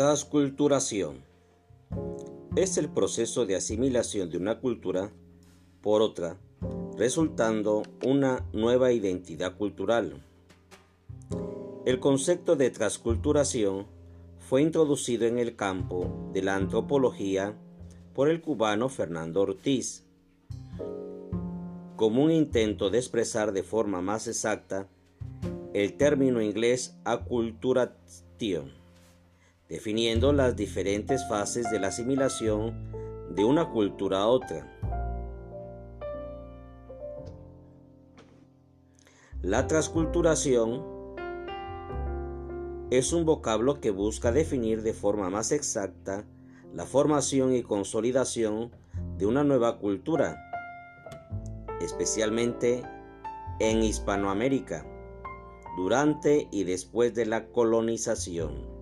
Transculturación 0.00 1.22
es 2.56 2.78
el 2.78 2.88
proceso 2.88 3.44
de 3.44 3.54
asimilación 3.54 4.30
de 4.30 4.38
una 4.38 4.58
cultura 4.58 5.12
por 5.82 6.00
otra, 6.00 6.38
resultando 6.96 7.82
una 8.02 8.48
nueva 8.54 8.92
identidad 8.92 9.58
cultural. 9.58 10.24
El 11.84 12.00
concepto 12.00 12.56
de 12.56 12.70
transculturación 12.70 13.88
fue 14.38 14.62
introducido 14.62 15.26
en 15.26 15.38
el 15.38 15.54
campo 15.54 16.30
de 16.32 16.44
la 16.44 16.56
antropología 16.56 17.54
por 18.14 18.30
el 18.30 18.40
cubano 18.40 18.88
Fernando 18.88 19.42
Ortiz, 19.42 20.06
como 21.96 22.24
un 22.24 22.30
intento 22.30 22.88
de 22.88 22.96
expresar 22.96 23.52
de 23.52 23.64
forma 23.64 24.00
más 24.00 24.28
exacta 24.28 24.88
el 25.74 25.98
término 25.98 26.40
inglés 26.40 26.96
acculturation 27.04 28.79
definiendo 29.70 30.32
las 30.32 30.56
diferentes 30.56 31.26
fases 31.28 31.70
de 31.70 31.78
la 31.78 31.88
asimilación 31.88 32.90
de 33.30 33.44
una 33.44 33.70
cultura 33.70 34.18
a 34.18 34.26
otra. 34.26 34.66
La 39.42 39.68
transculturación 39.68 40.84
es 42.90 43.12
un 43.12 43.24
vocablo 43.24 43.80
que 43.80 43.92
busca 43.92 44.32
definir 44.32 44.82
de 44.82 44.92
forma 44.92 45.30
más 45.30 45.52
exacta 45.52 46.24
la 46.74 46.84
formación 46.84 47.54
y 47.54 47.62
consolidación 47.62 48.72
de 49.18 49.26
una 49.26 49.44
nueva 49.44 49.78
cultura, 49.78 50.36
especialmente 51.80 52.82
en 53.60 53.84
Hispanoamérica, 53.84 54.84
durante 55.76 56.48
y 56.50 56.64
después 56.64 57.14
de 57.14 57.26
la 57.26 57.46
colonización. 57.46 58.79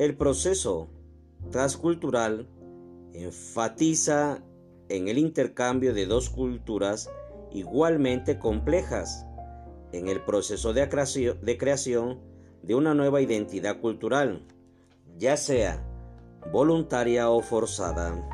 El 0.00 0.16
proceso 0.16 0.88
transcultural 1.50 2.48
enfatiza 3.12 4.42
en 4.88 5.08
el 5.08 5.18
intercambio 5.18 5.92
de 5.92 6.06
dos 6.06 6.30
culturas 6.30 7.10
igualmente 7.52 8.38
complejas 8.38 9.26
en 9.92 10.08
el 10.08 10.24
proceso 10.24 10.72
de 10.72 10.88
creación 11.58 12.18
de 12.62 12.74
una 12.74 12.94
nueva 12.94 13.20
identidad 13.20 13.78
cultural, 13.78 14.46
ya 15.18 15.36
sea 15.36 15.86
voluntaria 16.50 17.28
o 17.28 17.42
forzada. 17.42 18.26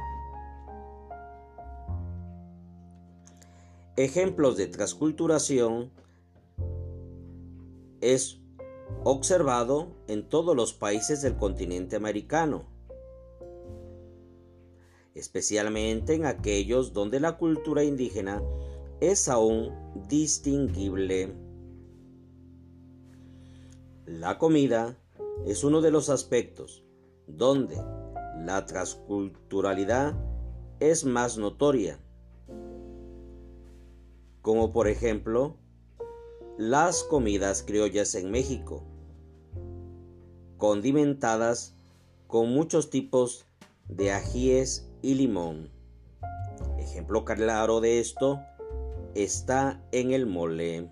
Ejemplos 3.97 4.57
de 4.57 4.69
transculturación 4.69 5.91
es 8.01 8.41
observado 9.05 9.89
en 10.09 10.29
todos 10.29 10.57
los 10.57 10.73
países 10.73 11.23
del 11.23 11.37
continente 11.37 11.97
americano, 11.97 12.67
especialmente 15.15 16.15
en 16.15 16.27
aquellos 16.27 16.93
donde 16.93 17.21
la 17.21 17.37
cultura 17.39 17.85
indígena 17.85 18.43
es 19.01 19.29
aún 19.29 19.73
distinguible. 20.09 21.35
La 24.07 24.39
comida 24.39 24.99
es 25.47 25.65
uno 25.65 25.81
de 25.81 25.91
los 25.91 26.11
aspectos 26.11 26.85
donde 27.27 27.77
la 28.45 28.65
transculturalidad 28.67 30.15
es 30.81 31.05
más 31.05 31.39
notoria, 31.39 31.99
como 34.43 34.73
por 34.73 34.89
ejemplo 34.89 35.57
las 36.59 37.05
comidas 37.05 37.63
criollas 37.63 38.15
en 38.15 38.31
México, 38.31 38.83
condimentadas 40.57 41.75
con 42.27 42.51
muchos 42.51 42.89
tipos 42.89 43.45
de 43.89 44.13
ajíes 44.13 44.89
y 45.03 45.15
limón. 45.15 45.71
Ejemplo 46.79 47.25
claro 47.25 47.81
de 47.81 48.01
esto 48.01 48.41
está 49.15 49.83
en 49.93 50.13
el 50.13 50.25
mole. 50.25 50.91